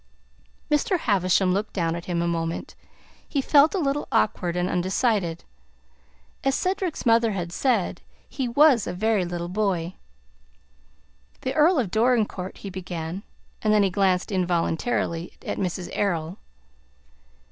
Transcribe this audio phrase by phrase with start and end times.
[0.71, 0.97] Mr.
[0.97, 2.73] Havisham looked down at him a moment.
[3.29, 5.43] He felt a little awkward and undecided.
[6.43, 9.93] As Cedric's mother had said, he was a very little boy.
[11.41, 13.21] "The Earl of Dorincourt" he began,
[13.61, 15.87] and then he glanced involuntarily at Mrs.
[15.93, 16.39] Errol.